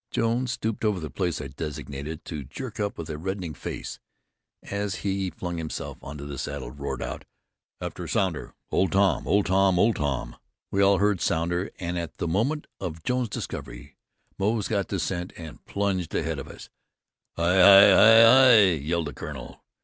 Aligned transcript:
Jones 0.09 0.53
stooped 0.53 0.83
over 0.83 0.99
the 0.99 1.11
place 1.11 1.39
I 1.39 1.47
designated, 1.49 2.25
to 2.25 2.43
jerk 2.43 2.79
up 2.79 2.97
with 2.97 3.07
reddening 3.11 3.53
face, 3.53 3.99
and 4.63 4.71
as 4.73 4.95
he 5.05 5.29
flung 5.29 5.57
himself 5.59 5.99
into 6.01 6.25
the 6.25 6.39
saddle 6.39 6.71
roared 6.71 7.03
out: 7.03 7.23
"After 7.79 8.07
Sounder! 8.07 8.55
Old 8.71 8.93
Tom! 8.93 9.27
Old 9.27 9.45
Tom! 9.45 9.77
Old 9.77 9.97
Tom!" 9.97 10.37
We 10.71 10.81
all 10.81 10.97
heard 10.97 11.21
Sounder, 11.21 11.69
and 11.77 11.99
at 11.99 12.17
the 12.17 12.27
moment 12.27 12.65
of 12.79 13.03
Jones's 13.03 13.29
discovery, 13.29 13.95
Moze 14.39 14.67
got 14.67 14.87
the 14.87 14.97
scent 14.99 15.33
and 15.37 15.63
plunged 15.65 16.15
ahead 16.15 16.39
of 16.39 16.47
us. 16.47 16.71
"Hi! 17.37 17.57
Hi! 17.57 17.91
Hi! 17.91 18.21
Hi!" 18.23 18.57
yelled 18.71 19.05
the 19.05 19.13
Colonel. 19.13 19.63